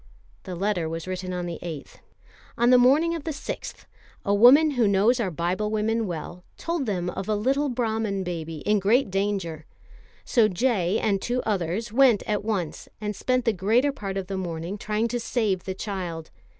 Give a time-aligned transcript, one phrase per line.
[0.45, 1.97] The letter was written on the 8th:
[2.57, 3.85] "On the morning of the 6th,
[4.25, 8.79] a woman who knows our Biblewomen well, told them of a little Brahman baby in
[8.79, 9.67] great danger;
[10.25, 10.97] so J.
[10.97, 15.07] and two others went at once and spent the greater part of the morning trying
[15.07, 16.31] to save the child.